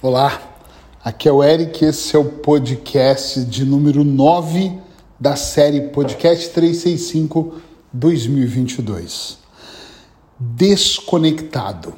Olá, 0.00 0.40
aqui 1.02 1.28
é 1.28 1.32
o 1.32 1.42
Eric, 1.42 1.84
esse 1.84 2.14
é 2.14 2.18
o 2.20 2.24
podcast 2.24 3.44
de 3.44 3.64
número 3.64 4.04
9 4.04 4.78
da 5.18 5.34
série 5.34 5.88
Podcast 5.88 6.50
365 6.50 7.60
2022. 7.92 9.38
Desconectado. 10.38 11.94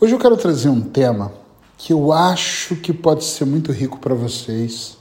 Hoje 0.00 0.12
eu 0.12 0.18
quero 0.18 0.36
trazer 0.36 0.70
um 0.70 0.80
tema 0.80 1.32
que 1.78 1.92
eu 1.92 2.12
acho 2.12 2.74
que 2.74 2.92
pode 2.92 3.22
ser 3.22 3.44
muito 3.44 3.70
rico 3.70 4.00
para 4.00 4.16
vocês, 4.16 4.98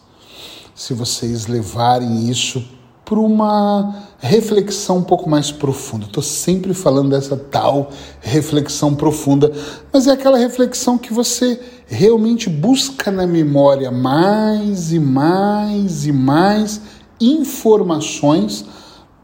se 0.75 0.93
vocês 0.93 1.47
levarem 1.47 2.29
isso 2.29 2.63
para 3.11 3.19
uma 3.19 3.93
reflexão 4.19 4.99
um 4.99 5.03
pouco 5.03 5.29
mais 5.29 5.51
profunda. 5.51 6.05
Estou 6.05 6.23
sempre 6.23 6.73
falando 6.73 7.09
dessa 7.09 7.35
tal 7.35 7.89
reflexão 8.21 8.95
profunda, 8.95 9.51
mas 9.91 10.07
é 10.07 10.11
aquela 10.11 10.37
reflexão 10.37 10.97
que 10.97 11.11
você 11.11 11.59
realmente 11.87 12.49
busca 12.49 13.11
na 13.11 13.27
memória 13.27 13.91
mais 13.91 14.93
e 14.93 14.99
mais 14.99 16.05
e 16.05 16.13
mais 16.13 16.79
informações 17.19 18.63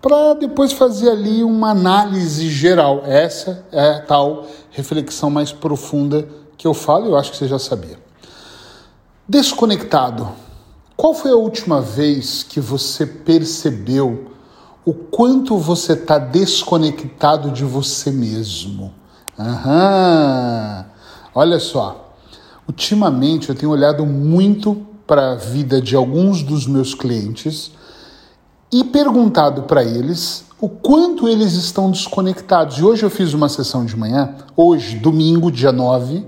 para 0.01 0.33
depois 0.33 0.73
fazer 0.73 1.09
ali 1.09 1.41
uma 1.41 1.71
análise 1.71 2.49
geral. 2.49 3.03
Essa 3.05 3.65
é 3.71 3.91
a 3.91 4.01
tal 4.01 4.47
reflexão 4.69 5.29
mais 5.29 5.53
profunda 5.53 6.27
que 6.57 6.67
eu 6.67 6.73
falo 6.73 7.05
eu 7.05 7.15
acho 7.15 7.31
que 7.31 7.37
você 7.37 7.47
já 7.47 7.57
sabia. 7.57 7.97
Desconectado 9.25 10.27
qual 10.97 11.13
foi 11.13 11.29
a 11.29 11.35
última 11.35 11.79
vez 11.79 12.41
que 12.41 12.59
você 12.59 13.05
percebeu 13.05 14.31
o 14.83 14.93
quanto 14.95 15.55
você 15.55 15.93
está 15.93 16.17
desconectado 16.17 17.51
de 17.51 17.63
você 17.63 18.09
mesmo? 18.09 18.91
Aham. 19.37 20.85
Olha 21.35 21.59
só, 21.59 22.15
ultimamente 22.67 23.49
eu 23.49 23.55
tenho 23.55 23.71
olhado 23.71 24.07
muito 24.07 24.87
para 25.05 25.33
a 25.33 25.35
vida 25.35 25.79
de 25.79 25.95
alguns 25.95 26.41
dos 26.41 26.65
meus 26.65 26.95
clientes 26.95 27.71
e 28.71 28.83
perguntado 28.83 29.63
para 29.63 29.83
eles 29.83 30.45
o 30.59 30.67
quanto 30.67 31.27
eles 31.27 31.53
estão 31.53 31.91
desconectados. 31.91 32.79
E 32.79 32.83
hoje 32.83 33.03
eu 33.03 33.09
fiz 33.11 33.35
uma 33.35 33.49
sessão 33.49 33.85
de 33.85 33.95
manhã, 33.95 34.33
hoje, 34.55 34.97
domingo, 34.97 35.51
dia 35.51 35.71
9, 35.71 36.25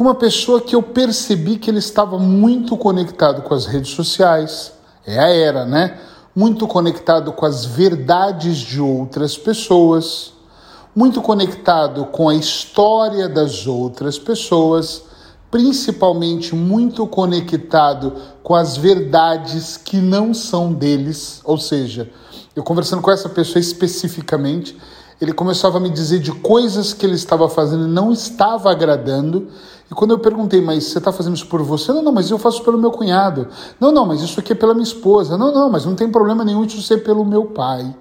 com 0.00 0.04
uma 0.04 0.14
pessoa 0.14 0.62
que 0.62 0.74
eu 0.74 0.82
percebi 0.82 1.58
que 1.58 1.70
ele 1.70 1.78
estava 1.78 2.18
muito 2.18 2.74
conectado 2.74 3.42
com 3.42 3.52
as 3.52 3.66
redes 3.66 3.90
sociais, 3.90 4.72
é 5.06 5.18
a 5.18 5.28
era, 5.28 5.66
né? 5.66 6.00
Muito 6.34 6.66
conectado 6.66 7.32
com 7.32 7.44
as 7.44 7.66
verdades 7.66 8.56
de 8.56 8.80
outras 8.80 9.36
pessoas, 9.36 10.32
muito 10.96 11.20
conectado 11.20 12.06
com 12.06 12.30
a 12.30 12.34
história 12.34 13.28
das 13.28 13.66
outras 13.66 14.18
pessoas, 14.18 15.02
principalmente 15.50 16.54
muito 16.54 17.06
conectado 17.06 18.14
com 18.42 18.54
as 18.54 18.78
verdades 18.78 19.76
que 19.76 19.98
não 19.98 20.32
são 20.32 20.72
deles, 20.72 21.42
ou 21.44 21.58
seja, 21.58 22.10
eu 22.56 22.62
conversando 22.62 23.02
com 23.02 23.10
essa 23.10 23.28
pessoa 23.28 23.60
especificamente, 23.60 24.78
ele 25.20 25.32
começava 25.32 25.76
a 25.76 25.80
me 25.80 25.90
dizer 25.90 26.18
de 26.18 26.32
coisas 26.32 26.94
que 26.94 27.04
ele 27.04 27.14
estava 27.14 27.48
fazendo 27.48 27.84
e 27.84 27.90
não 27.90 28.10
estava 28.10 28.70
agradando. 28.70 29.48
E 29.90 29.94
quando 29.94 30.12
eu 30.12 30.18
perguntei, 30.18 30.62
mas 30.62 30.84
você 30.84 30.98
está 30.98 31.12
fazendo 31.12 31.36
isso 31.36 31.46
por 31.46 31.62
você? 31.62 31.92
Não, 31.92 32.02
não, 32.02 32.12
mas 32.12 32.30
eu 32.30 32.38
faço 32.38 32.64
pelo 32.64 32.78
meu 32.78 32.90
cunhado. 32.90 33.48
Não, 33.78 33.92
não, 33.92 34.06
mas 34.06 34.22
isso 34.22 34.40
aqui 34.40 34.52
é 34.52 34.56
pela 34.56 34.72
minha 34.72 34.84
esposa. 34.84 35.36
Não, 35.36 35.52
não, 35.52 35.68
mas 35.68 35.84
não 35.84 35.94
tem 35.94 36.10
problema 36.10 36.42
nenhum 36.42 36.64
isso 36.64 36.80
ser 36.80 37.04
pelo 37.04 37.24
meu 37.24 37.46
pai. 37.46 37.94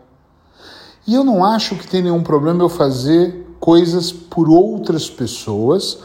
E 1.05 1.13
eu 1.13 1.23
não 1.23 1.43
acho 1.43 1.75
que 1.75 1.87
tem 1.87 2.01
nenhum 2.01 2.23
problema 2.23 2.63
eu 2.63 2.69
fazer 2.69 3.45
coisas 3.59 4.11
por 4.13 4.49
outras 4.49 5.09
pessoas 5.09 5.97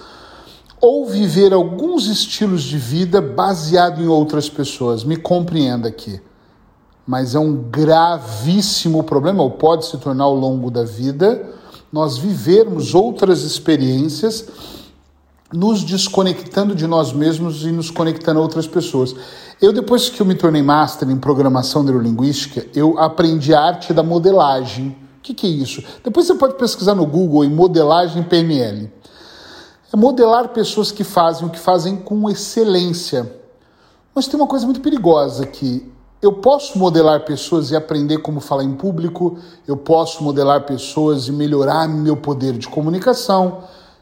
ou 0.81 1.06
viver 1.06 1.53
alguns 1.53 2.09
estilos 2.09 2.62
de 2.65 2.77
vida 2.77 3.21
baseado 3.21 4.03
em 4.03 4.09
outras 4.09 4.49
pessoas. 4.49 5.05
Me 5.05 5.17
compreenda 5.17 5.89
aqui 5.89 6.21
mas 7.06 7.34
é 7.34 7.38
um 7.38 7.55
gravíssimo 7.55 9.03
problema, 9.03 9.42
ou 9.42 9.50
pode 9.50 9.87
se 9.87 9.98
tornar 9.98 10.25
ao 10.25 10.34
longo 10.34 10.70
da 10.70 10.84
vida, 10.84 11.50
nós 11.92 12.16
vivermos 12.16 12.94
outras 12.94 13.42
experiências, 13.42 14.48
nos 15.53 15.84
desconectando 15.84 16.75
de 16.75 16.87
nós 16.87 17.12
mesmos 17.12 17.64
e 17.64 17.70
nos 17.70 17.91
conectando 17.91 18.41
a 18.41 18.43
outras 18.43 18.66
pessoas. 18.66 19.14
Eu, 19.60 19.72
depois 19.72 20.09
que 20.09 20.20
eu 20.20 20.26
me 20.26 20.34
tornei 20.34 20.62
master 20.62 21.09
em 21.09 21.16
programação 21.16 21.82
neurolinguística, 21.82 22.66
eu 22.75 22.98
aprendi 22.98 23.54
a 23.54 23.60
arte 23.60 23.93
da 23.93 24.03
modelagem. 24.03 24.88
O 25.19 25.22
que, 25.22 25.32
que 25.32 25.47
é 25.47 25.50
isso? 25.50 25.84
Depois 26.03 26.26
você 26.26 26.34
pode 26.34 26.54
pesquisar 26.54 26.94
no 26.94 27.06
Google 27.06 27.44
em 27.44 27.50
modelagem 27.50 28.22
PNL. 28.25 28.91
É 29.93 29.97
modelar 29.97 30.48
pessoas 30.48 30.91
que 30.91 31.04
fazem 31.04 31.47
o 31.47 31.50
que 31.50 31.59
fazem 31.59 31.97
com 31.97 32.28
excelência. 32.28 33.32
Mas 34.12 34.26
tem 34.26 34.38
uma 34.38 34.48
coisa 34.48 34.64
muito 34.64 34.81
perigosa 34.81 35.47
que 35.47 35.94
eu 36.25 36.33
posso 36.33 36.79
modelar 36.79 37.21
pessoas 37.21 37.71
e 37.71 37.77
aprender 37.77 38.17
como 38.17 38.41
falar 38.41 38.65
em 38.65 38.73
público, 38.73 39.37
eu 39.69 39.77
posso 39.77 40.25
modelar 40.25 40.65
pessoas 40.65 41.29
e 41.29 41.33
melhorar 41.33 41.87
meu 41.87 42.17
poder 42.17 42.55
de 42.55 42.67
comunicação, 42.67 43.59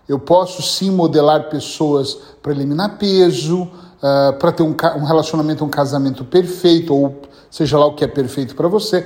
eu 0.08 0.20
posso 0.20 0.62
sim 0.62 0.92
modelar 0.92 1.48
pessoas 1.48 2.16
para 2.40 2.52
eliminar 2.52 2.96
peso, 2.96 3.62
uh, 3.62 4.38
para 4.38 4.52
ter 4.52 4.62
um, 4.62 4.76
um 4.98 5.04
relacionamento, 5.04 5.64
um 5.64 5.68
casamento 5.68 6.24
perfeito, 6.24 6.94
ou 6.94 7.22
seja 7.50 7.76
lá 7.76 7.86
o 7.86 7.94
que 7.94 8.04
é 8.04 8.08
perfeito 8.08 8.54
para 8.54 8.68
você, 8.68 9.04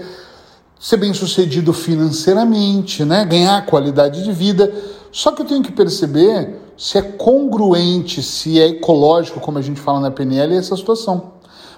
ser 0.78 0.98
bem 0.98 1.14
sucedido 1.14 1.72
financeiramente, 1.72 3.02
né? 3.02 3.24
ganhar 3.24 3.64
qualidade 3.64 4.22
de 4.24 4.32
vida. 4.32 4.70
Só 5.10 5.32
que 5.32 5.40
eu 5.40 5.46
tenho 5.46 5.62
que 5.62 5.72
perceber 5.72 6.54
se 6.76 6.98
é 6.98 7.02
congruente, 7.02 8.22
se 8.22 8.60
é 8.60 8.66
ecológico, 8.66 9.40
como 9.40 9.56
a 9.56 9.62
gente 9.62 9.80
fala 9.80 10.00
na 10.00 10.10
PNL, 10.10 10.54
essa 10.54 10.76
situação. 10.76 11.35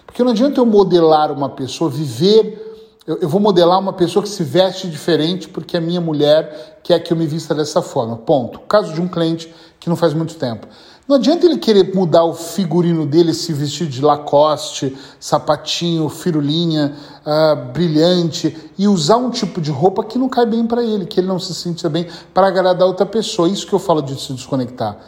Porque 0.08 0.24
não 0.24 0.30
adianta 0.30 0.58
eu 0.58 0.64
modelar 0.64 1.30
uma 1.30 1.50
pessoa, 1.50 1.91
viver. 1.91 2.64
Eu, 3.06 3.19
eu 3.19 3.28
vou 3.28 3.38
modelar 3.38 3.78
uma 3.78 3.92
pessoa 3.92 4.22
que 4.22 4.28
se 4.30 4.42
veste 4.42 4.88
diferente 4.88 5.48
porque 5.48 5.76
a 5.76 5.80
minha 5.82 6.00
mulher 6.00 6.80
quer 6.82 6.98
que 7.00 7.12
eu 7.12 7.16
me 7.16 7.26
vista 7.26 7.54
dessa 7.54 7.82
forma. 7.82 8.16
Ponto. 8.16 8.58
Caso 8.60 8.94
de 8.94 9.02
um 9.02 9.06
cliente 9.06 9.52
que 9.78 9.86
não 9.86 9.96
faz 9.96 10.14
muito 10.14 10.34
tempo. 10.36 10.66
Não 11.06 11.16
adianta 11.16 11.44
ele 11.44 11.58
querer 11.58 11.94
mudar 11.94 12.24
o 12.24 12.32
figurino 12.32 13.06
dele, 13.06 13.34
se 13.34 13.52
vestir 13.52 13.86
de 13.86 14.00
Lacoste, 14.00 14.96
sapatinho, 15.20 16.08
firulinha, 16.08 16.96
uh, 17.25 17.72
brilhante, 17.72 18.56
e 18.78 18.88
usar 18.88 19.16
um 19.19 19.30
tipo 19.30 19.60
de 19.60 19.70
roupa 19.70 20.04
que 20.04 20.19
não 20.19 20.28
cai 20.28 20.46
bem 20.46 20.66
para 20.66 20.82
ele, 20.82 21.04
que 21.06 21.20
ele 21.20 21.26
não 21.26 21.38
se 21.38 21.54
sente 21.54 21.86
bem 21.88 22.06
para 22.32 22.46
agradar 22.48 22.88
outra 22.88 23.06
pessoa. 23.06 23.48
Isso 23.48 23.66
que 23.66 23.75
eu 23.75 23.78
falo 23.78 24.00
de 24.00 24.19
se 24.20 24.32
desconectar 24.32 24.98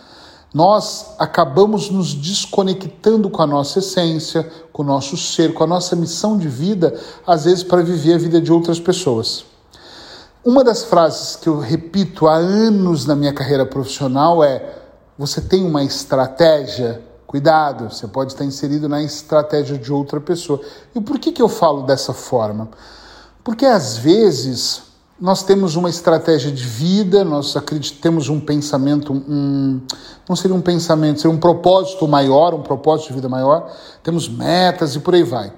nós 0.53 1.15
acabamos 1.19 1.91
nos 1.91 2.13
desconectando 2.13 3.31
com 3.31 3.41
a 3.41 3.47
nossa 3.47 3.79
essência, 3.79 4.51
com 4.73 4.83
o 4.83 4.87
nosso 4.87 5.17
ser, 5.17 5.55
com 5.55 5.63
a 5.63 5.67
nossa 5.67 5.95
missão 5.95 6.37
de 6.37 6.49
vida, 6.49 6.99
às 7.27 7.45
vezes 7.45 7.63
para 7.63 7.83
viver 7.83 8.15
a 8.15 8.19
vida 8.19 8.41
de 8.41 8.53
outras 8.53 8.81
pessoas. 8.81 9.45
Uma 10.45 10.65
das 10.65 10.85
frases 10.85 11.37
que 11.37 11.49
eu 11.49 11.59
repito 11.59 12.27
há 12.27 12.35
anos 12.35 13.07
na 13.07 13.15
minha 13.15 13.33
carreira 13.33 13.65
profissional 13.65 14.43
é: 14.43 14.75
você 15.17 15.41
tem 15.41 15.65
uma 15.65 15.85
estratégia? 15.85 17.03
Cuidado, 17.27 17.91
você 17.91 18.09
pode 18.09 18.33
estar 18.33 18.45
inserido 18.45 18.89
na 18.89 19.01
estratégia 19.03 19.79
de 19.79 19.93
outra 19.93 20.21
pessoa. 20.21 20.61
E 20.93 21.01
por 21.01 21.17
que, 21.21 21.31
que 21.31 21.41
eu 21.41 21.49
falo 21.49 21.83
dessa 21.83 22.13
forma? 22.13 22.69
Porque 23.45 23.65
às 23.65 23.97
vezes 23.97 24.83
nós 25.21 25.43
temos 25.43 25.77
uma 25.77 25.91
estratégia 25.91 26.51
de 26.51 26.65
vida, 26.65 27.23
nós 27.25 27.55
acreditamos 27.55 28.31
um 28.31 28.41
pensamento, 28.41 29.13
um, 29.13 29.81
não 30.27 30.35
seria 30.35 30.57
um 30.57 30.63
pensamento, 30.63 31.21
seria 31.21 31.37
um 31.37 31.39
propósito 31.39 32.09
maior, 32.09 32.55
um 32.55 32.63
propósito 32.63 33.09
de 33.09 33.15
vida 33.15 33.29
maior, 33.29 33.71
temos 34.03 34.29
metas 34.29 34.95
e 34.95 35.01
por 35.01 35.15
aí 35.15 35.23
vai. 35.23 35.53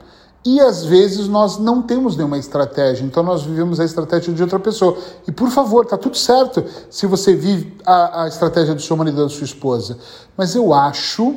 E 0.44 0.58
às 0.60 0.84
vezes 0.84 1.28
nós 1.28 1.58
não 1.58 1.80
temos 1.80 2.16
nenhuma 2.16 2.36
estratégia, 2.36 3.04
então 3.04 3.22
nós 3.22 3.42
vivemos 3.44 3.78
a 3.78 3.84
estratégia 3.84 4.34
de 4.34 4.42
outra 4.42 4.58
pessoa. 4.58 4.98
E 5.28 5.30
por 5.30 5.48
favor, 5.50 5.86
tá 5.86 5.96
tudo 5.96 6.16
certo 6.16 6.64
se 6.90 7.06
você 7.06 7.32
vive 7.32 7.78
a, 7.86 8.24
a 8.24 8.28
estratégia 8.28 8.74
do 8.74 8.82
seu 8.82 8.96
marido 8.96 9.20
ou 9.20 9.28
da 9.28 9.32
sua 9.32 9.44
esposa. 9.44 9.96
Mas 10.36 10.56
eu 10.56 10.74
acho, 10.74 11.36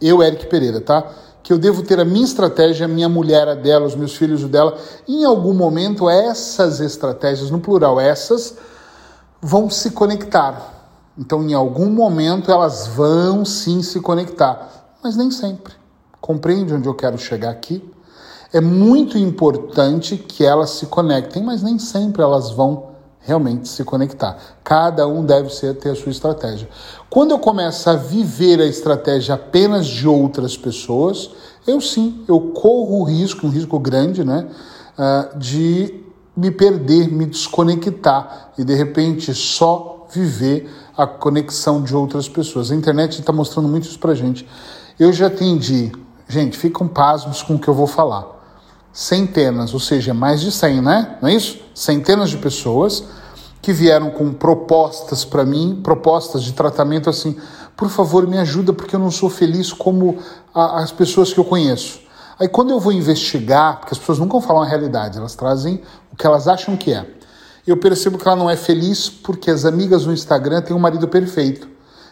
eu, 0.00 0.22
Eric 0.22 0.46
Pereira, 0.46 0.80
tá? 0.80 1.10
Que 1.42 1.52
eu 1.52 1.58
devo 1.58 1.82
ter 1.82 1.98
a 1.98 2.04
minha 2.04 2.24
estratégia, 2.24 2.86
a 2.86 2.88
minha 2.88 3.08
mulher, 3.08 3.48
a 3.48 3.54
dela, 3.54 3.86
os 3.86 3.96
meus 3.96 4.14
filhos, 4.14 4.44
o 4.44 4.48
dela. 4.48 4.78
Em 5.08 5.24
algum 5.24 5.52
momento, 5.52 6.08
essas 6.08 6.80
estratégias, 6.80 7.50
no 7.50 7.60
plural, 7.60 8.00
essas, 8.00 8.56
vão 9.40 9.68
se 9.68 9.90
conectar. 9.90 10.72
Então, 11.18 11.42
em 11.42 11.52
algum 11.52 11.90
momento, 11.90 12.50
elas 12.50 12.86
vão 12.86 13.44
sim 13.44 13.82
se 13.82 14.00
conectar, 14.00 14.96
mas 15.02 15.16
nem 15.16 15.30
sempre. 15.30 15.74
Compreende 16.20 16.72
onde 16.72 16.88
eu 16.88 16.94
quero 16.94 17.18
chegar 17.18 17.50
aqui? 17.50 17.84
É 18.52 18.60
muito 18.60 19.18
importante 19.18 20.16
que 20.16 20.44
elas 20.44 20.70
se 20.70 20.86
conectem, 20.86 21.42
mas 21.42 21.62
nem 21.62 21.78
sempre 21.78 22.22
elas 22.22 22.50
vão 22.50 22.91
realmente 23.22 23.68
se 23.68 23.84
conectar. 23.84 24.36
Cada 24.64 25.06
um 25.06 25.24
deve 25.24 25.50
ser, 25.50 25.74
ter 25.74 25.90
a 25.90 25.94
sua 25.94 26.10
estratégia. 26.10 26.68
Quando 27.08 27.30
eu 27.30 27.38
começo 27.38 27.88
a 27.88 27.94
viver 27.94 28.60
a 28.60 28.66
estratégia 28.66 29.34
apenas 29.34 29.86
de 29.86 30.06
outras 30.08 30.56
pessoas, 30.56 31.30
eu 31.66 31.80
sim, 31.80 32.24
eu 32.28 32.40
corro 32.52 33.00
o 33.00 33.04
risco, 33.04 33.46
um 33.46 33.50
risco 33.50 33.78
grande, 33.78 34.24
né, 34.24 34.48
uh, 34.98 35.38
de 35.38 36.02
me 36.36 36.50
perder, 36.50 37.08
me 37.12 37.26
desconectar 37.26 38.52
e 38.58 38.64
de 38.64 38.74
repente 38.74 39.32
só 39.34 40.06
viver 40.12 40.68
a 40.96 41.06
conexão 41.06 41.82
de 41.82 41.94
outras 41.94 42.28
pessoas. 42.28 42.70
A 42.70 42.74
internet 42.74 43.20
está 43.20 43.32
mostrando 43.32 43.68
muito 43.68 43.84
isso 43.84 43.98
pra 43.98 44.14
gente. 44.14 44.46
Eu 44.98 45.12
já 45.12 45.26
atendi, 45.26 45.92
gente, 46.28 46.56
ficam 46.56 46.88
pasmos 46.88 47.42
com 47.42 47.54
o 47.54 47.58
que 47.58 47.68
eu 47.68 47.74
vou 47.74 47.86
falar. 47.86 48.41
Centenas, 48.92 49.72
ou 49.72 49.80
seja, 49.80 50.12
mais 50.12 50.40
de 50.40 50.52
100, 50.52 50.82
né? 50.82 51.18
Não 51.22 51.28
é 51.28 51.34
isso? 51.34 51.58
Centenas 51.74 52.30
de 52.30 52.36
pessoas 52.36 53.04
que 53.62 53.72
vieram 53.72 54.10
com 54.10 54.32
propostas 54.32 55.24
para 55.24 55.44
mim, 55.44 55.80
propostas 55.82 56.42
de 56.42 56.52
tratamento 56.52 57.08
assim, 57.08 57.36
por 57.76 57.88
favor, 57.88 58.26
me 58.26 58.36
ajuda 58.38 58.72
porque 58.72 58.94
eu 58.94 59.00
não 59.00 59.10
sou 59.10 59.30
feliz 59.30 59.72
como 59.72 60.18
a, 60.54 60.82
as 60.82 60.92
pessoas 60.92 61.32
que 61.32 61.40
eu 61.40 61.44
conheço. 61.44 62.00
Aí 62.38 62.48
quando 62.48 62.70
eu 62.70 62.80
vou 62.80 62.92
investigar, 62.92 63.78
porque 63.78 63.94
as 63.94 63.98
pessoas 63.98 64.18
nunca 64.18 64.40
falam 64.40 64.62
a 64.62 64.66
realidade, 64.66 65.16
elas 65.16 65.34
trazem 65.34 65.80
o 66.12 66.16
que 66.16 66.26
elas 66.26 66.48
acham 66.48 66.76
que 66.76 66.92
é. 66.92 67.06
Eu 67.64 67.76
percebo 67.76 68.18
que 68.18 68.26
ela 68.26 68.36
não 68.36 68.50
é 68.50 68.56
feliz 68.56 69.08
porque 69.08 69.50
as 69.50 69.64
amigas 69.64 70.04
no 70.04 70.12
Instagram 70.12 70.60
têm 70.60 70.74
um 70.74 70.80
marido 70.80 71.06
perfeito. 71.06 71.68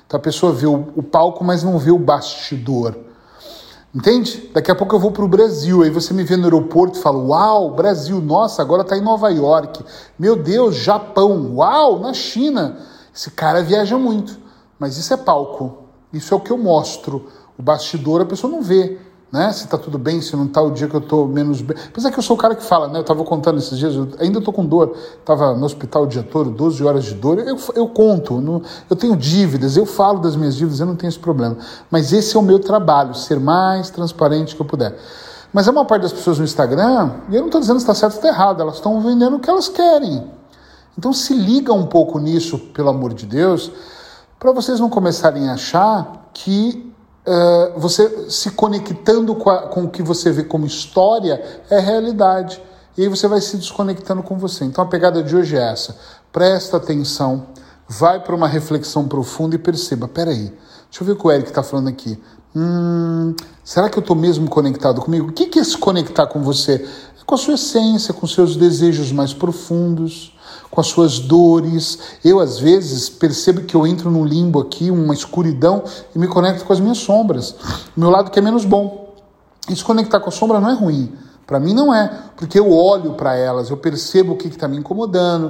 Então 0.06 0.18
a 0.18 0.22
pessoa 0.22 0.52
vê 0.52 0.66
o, 0.66 0.88
o 0.94 1.02
palco, 1.02 1.44
mas 1.44 1.64
não 1.64 1.78
vê 1.78 1.90
o 1.90 1.98
bastidor. 1.98 2.96
Entende? 3.92 4.48
Daqui 4.54 4.70
a 4.70 4.74
pouco 4.74 4.94
eu 4.94 5.00
vou 5.00 5.10
para 5.10 5.24
o 5.24 5.28
Brasil, 5.28 5.82
aí 5.82 5.90
você 5.90 6.14
me 6.14 6.22
vê 6.22 6.36
no 6.36 6.44
aeroporto 6.44 6.98
e 6.98 7.02
fala: 7.02 7.18
Uau, 7.18 7.74
Brasil, 7.74 8.20
nossa, 8.20 8.62
agora 8.62 8.82
está 8.82 8.96
em 8.96 9.00
Nova 9.00 9.28
York. 9.30 9.84
Meu 10.16 10.36
Deus, 10.36 10.76
Japão, 10.76 11.56
uau, 11.56 11.98
na 11.98 12.14
China. 12.14 12.78
Esse 13.12 13.32
cara 13.32 13.62
viaja 13.62 13.98
muito. 13.98 14.38
Mas 14.78 14.96
isso 14.96 15.12
é 15.12 15.16
palco. 15.16 15.84
Isso 16.12 16.32
é 16.32 16.36
o 16.36 16.40
que 16.40 16.52
eu 16.52 16.58
mostro. 16.58 17.26
O 17.58 17.62
bastidor 17.62 18.20
a 18.20 18.24
pessoa 18.24 18.50
não 18.50 18.62
vê 18.62 18.98
né? 19.32 19.52
Se 19.52 19.68
tá 19.68 19.78
tudo 19.78 19.98
bem, 19.98 20.20
se 20.20 20.34
não 20.34 20.48
tá 20.48 20.60
o 20.60 20.70
dia 20.70 20.88
que 20.88 20.94
eu 20.94 21.00
tô 21.00 21.26
menos 21.26 21.62
bem. 21.62 21.76
Apesar 21.88 22.10
que 22.10 22.18
eu 22.18 22.22
sou 22.22 22.36
o 22.36 22.38
cara 22.38 22.54
que 22.54 22.64
fala, 22.64 22.88
né? 22.88 22.98
Eu 22.98 23.04
tava 23.04 23.22
contando 23.24 23.58
esses 23.58 23.78
dias, 23.78 23.94
eu 23.94 24.08
ainda 24.18 24.40
tô 24.40 24.52
com 24.52 24.64
dor. 24.64 24.96
Tava 25.24 25.54
no 25.54 25.64
hospital 25.64 26.02
o 26.02 26.06
dia 26.06 26.22
todo, 26.22 26.50
12 26.50 26.84
horas 26.84 27.04
de 27.04 27.14
dor. 27.14 27.38
Eu, 27.38 27.56
eu 27.74 27.88
conto, 27.88 28.40
no, 28.40 28.62
eu 28.88 28.96
tenho 28.96 29.16
dívidas, 29.16 29.76
eu 29.76 29.86
falo 29.86 30.18
das 30.18 30.34
minhas 30.34 30.56
dívidas, 30.56 30.80
eu 30.80 30.86
não 30.86 30.96
tenho 30.96 31.08
esse 31.08 31.18
problema. 31.18 31.56
Mas 31.90 32.12
esse 32.12 32.36
é 32.36 32.38
o 32.40 32.42
meu 32.42 32.58
trabalho, 32.58 33.14
ser 33.14 33.38
mais 33.38 33.90
transparente 33.90 34.56
que 34.56 34.62
eu 34.62 34.66
puder. 34.66 34.96
Mas 35.52 35.68
a 35.68 35.72
maior 35.72 35.86
parte 35.86 36.02
das 36.02 36.12
pessoas 36.12 36.38
no 36.38 36.44
Instagram, 36.44 37.12
e 37.28 37.34
eu 37.34 37.40
não 37.40 37.46
estou 37.46 37.60
dizendo 37.60 37.78
se 37.78 37.84
está 37.84 37.94
certo 37.94 38.14
ou 38.14 38.18
está 38.18 38.28
errado, 38.28 38.60
elas 38.60 38.76
estão 38.76 39.00
vendendo 39.00 39.36
o 39.36 39.40
que 39.40 39.50
elas 39.50 39.68
querem. 39.68 40.24
Então 40.98 41.12
se 41.12 41.34
liga 41.34 41.72
um 41.72 41.86
pouco 41.86 42.18
nisso, 42.18 42.58
pelo 42.58 42.88
amor 42.88 43.14
de 43.14 43.26
Deus, 43.26 43.70
para 44.38 44.52
vocês 44.52 44.80
não 44.80 44.88
começarem 44.88 45.48
a 45.48 45.54
achar 45.54 46.30
que 46.32 46.92
uh, 47.26 47.78
você 47.78 48.30
se 48.30 48.50
conectando 48.50 49.34
com, 49.34 49.50
a, 49.50 49.68
com 49.68 49.84
o 49.84 49.90
que 49.90 50.02
você 50.02 50.30
vê 50.30 50.44
como 50.44 50.66
história 50.66 51.62
é 51.70 51.78
realidade. 51.78 52.62
E 52.96 53.02
aí 53.02 53.08
você 53.08 53.26
vai 53.28 53.40
se 53.40 53.56
desconectando 53.56 54.22
com 54.22 54.36
você. 54.36 54.64
Então 54.64 54.84
a 54.84 54.86
pegada 54.86 55.22
de 55.22 55.34
hoje 55.34 55.56
é 55.56 55.72
essa. 55.72 55.96
Presta 56.32 56.76
atenção, 56.76 57.46
vai 57.88 58.20
para 58.20 58.34
uma 58.34 58.48
reflexão 58.48 59.06
profunda 59.08 59.54
e 59.54 59.58
perceba: 59.58 60.06
peraí, 60.06 60.52
deixa 60.90 61.02
eu 61.02 61.06
ver 61.06 61.12
o 61.12 61.16
que 61.16 61.26
o 61.26 61.30
Eric 61.30 61.48
está 61.48 61.62
falando 61.62 61.88
aqui. 61.88 62.20
Hum, 62.54 63.34
será 63.62 63.88
que 63.88 63.96
eu 63.96 64.00
estou 64.00 64.16
mesmo 64.16 64.48
conectado 64.48 65.00
comigo? 65.00 65.28
O 65.28 65.32
que 65.32 65.58
é 65.58 65.64
se 65.64 65.78
conectar 65.78 66.26
com 66.26 66.42
você? 66.42 66.84
Com 67.26 67.34
a 67.34 67.38
sua 67.38 67.54
essência, 67.54 68.12
com 68.12 68.26
seus 68.26 68.56
desejos 68.56 69.12
mais 69.12 69.32
profundos 69.32 70.32
com 70.70 70.80
as 70.80 70.86
suas 70.86 71.18
dores. 71.18 71.98
Eu, 72.24 72.38
às 72.38 72.58
vezes, 72.58 73.08
percebo 73.08 73.62
que 73.62 73.74
eu 73.74 73.86
entro 73.86 74.10
num 74.10 74.24
limbo 74.24 74.60
aqui, 74.60 74.90
uma 74.90 75.12
escuridão, 75.12 75.82
e 76.14 76.18
me 76.18 76.28
conecto 76.28 76.64
com 76.64 76.72
as 76.72 76.80
minhas 76.80 76.98
sombras. 76.98 77.50
O 77.96 78.00
meu 78.00 78.10
lado 78.10 78.30
que 78.30 78.38
é 78.38 78.42
menos 78.42 78.64
bom. 78.64 79.14
E 79.68 79.74
se 79.74 79.84
conectar 79.84 80.20
com 80.20 80.28
a 80.28 80.32
sombra 80.32 80.60
não 80.60 80.70
é 80.70 80.74
ruim. 80.74 81.12
Para 81.46 81.58
mim 81.58 81.74
não 81.74 81.92
é, 81.92 82.08
porque 82.36 82.58
eu 82.58 82.70
olho 82.70 83.14
para 83.14 83.34
elas, 83.34 83.70
eu 83.70 83.76
percebo 83.76 84.34
o 84.34 84.36
que 84.36 84.46
está 84.46 84.68
me 84.68 84.76
incomodando, 84.76 85.46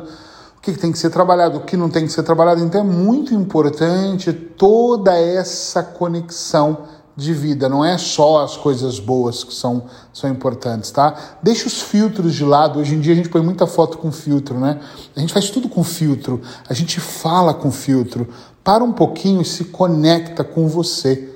o 0.56 0.60
que, 0.62 0.72
que 0.72 0.78
tem 0.78 0.90
que 0.90 0.98
ser 0.98 1.10
trabalhado, 1.10 1.58
o 1.58 1.60
que 1.60 1.76
não 1.76 1.90
tem 1.90 2.06
que 2.06 2.12
ser 2.12 2.22
trabalhado. 2.22 2.62
Então 2.62 2.80
é 2.80 2.84
muito 2.84 3.34
importante 3.34 4.32
toda 4.32 5.12
essa 5.14 5.82
conexão 5.82 6.78
de 7.20 7.34
vida, 7.34 7.68
não 7.68 7.84
é 7.84 7.98
só 7.98 8.42
as 8.42 8.56
coisas 8.56 8.98
boas 8.98 9.44
que 9.44 9.54
são, 9.54 9.84
são 10.12 10.30
importantes, 10.30 10.90
tá? 10.90 11.14
Deixa 11.42 11.66
os 11.66 11.80
filtros 11.80 12.34
de 12.34 12.44
lado. 12.44 12.78
Hoje 12.78 12.94
em 12.94 13.00
dia 13.00 13.12
a 13.12 13.16
gente 13.16 13.28
põe 13.28 13.42
muita 13.42 13.66
foto 13.66 13.98
com 13.98 14.10
filtro, 14.10 14.58
né? 14.58 14.80
A 15.14 15.20
gente 15.20 15.32
faz 15.32 15.50
tudo 15.50 15.68
com 15.68 15.84
filtro, 15.84 16.40
a 16.68 16.74
gente 16.74 16.98
fala 16.98 17.52
com 17.52 17.70
filtro. 17.70 18.28
Para 18.64 18.84
um 18.84 18.92
pouquinho 18.92 19.40
e 19.42 19.44
se 19.44 19.64
conecta 19.64 20.44
com 20.44 20.68
você. 20.68 21.30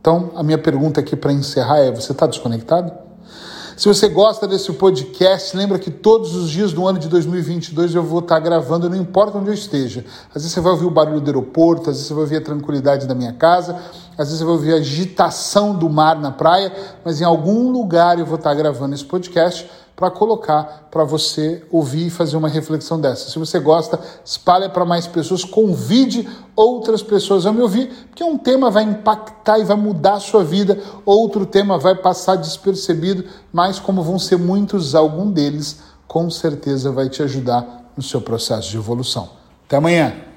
Então, 0.00 0.30
a 0.34 0.42
minha 0.42 0.58
pergunta 0.58 1.00
aqui 1.00 1.14
para 1.14 1.32
encerrar 1.32 1.78
é: 1.78 1.90
você 1.90 2.12
está 2.12 2.26
desconectado? 2.26 2.92
Se 3.76 3.88
você 3.88 4.08
gosta 4.08 4.46
desse 4.46 4.72
podcast, 4.72 5.56
lembra 5.56 5.78
que 5.78 5.90
todos 5.90 6.34
os 6.34 6.50
dias 6.50 6.72
do 6.72 6.86
ano 6.86 6.98
de 6.98 7.08
2022 7.08 7.94
eu 7.94 8.02
vou 8.02 8.20
estar 8.20 8.38
gravando, 8.38 8.90
não 8.90 8.96
importa 8.96 9.38
onde 9.38 9.48
eu 9.48 9.54
esteja. 9.54 10.04
Às 10.28 10.42
vezes 10.42 10.52
você 10.52 10.60
vai 10.60 10.72
ouvir 10.72 10.86
o 10.86 10.90
barulho 10.90 11.20
do 11.20 11.26
aeroporto, 11.28 11.90
às 11.90 11.96
vezes 11.96 12.06
você 12.06 12.14
vai 12.14 12.22
ouvir 12.24 12.36
a 12.36 12.40
tranquilidade 12.40 13.06
da 13.06 13.14
minha 13.14 13.32
casa, 13.32 13.76
às 14.18 14.28
vezes 14.28 14.38
você 14.38 14.44
vai 14.44 14.52
ouvir 14.54 14.72
a 14.74 14.76
agitação 14.76 15.74
do 15.74 15.88
mar 15.88 16.18
na 16.18 16.30
praia, 16.30 16.72
mas 17.04 17.20
em 17.20 17.24
algum 17.24 17.70
lugar 17.70 18.18
eu 18.18 18.26
vou 18.26 18.36
estar 18.36 18.54
gravando 18.54 18.94
esse 18.94 19.04
podcast 19.04 19.68
para 20.00 20.10
colocar 20.10 20.88
para 20.90 21.04
você 21.04 21.62
ouvir 21.70 22.06
e 22.06 22.10
fazer 22.10 22.34
uma 22.38 22.48
reflexão 22.48 22.98
dessa. 22.98 23.28
Se 23.30 23.38
você 23.38 23.60
gosta, 23.60 24.00
espalhe 24.24 24.70
para 24.70 24.86
mais 24.86 25.06
pessoas, 25.06 25.44
convide 25.44 26.26
outras 26.56 27.02
pessoas 27.02 27.44
a 27.44 27.52
me 27.52 27.60
ouvir, 27.60 27.88
porque 28.08 28.24
um 28.24 28.38
tema 28.38 28.70
vai 28.70 28.82
impactar 28.82 29.58
e 29.58 29.64
vai 29.64 29.76
mudar 29.76 30.14
a 30.14 30.20
sua 30.20 30.42
vida, 30.42 30.80
outro 31.04 31.44
tema 31.44 31.78
vai 31.78 31.94
passar 31.94 32.36
despercebido, 32.36 33.24
mas 33.52 33.78
como 33.78 34.02
vão 34.02 34.18
ser 34.18 34.38
muitos, 34.38 34.94
algum 34.94 35.30
deles 35.30 35.80
com 36.08 36.30
certeza 36.30 36.90
vai 36.90 37.10
te 37.10 37.22
ajudar 37.22 37.92
no 37.94 38.02
seu 38.02 38.22
processo 38.22 38.70
de 38.70 38.78
evolução. 38.78 39.28
Até 39.66 39.76
amanhã! 39.76 40.29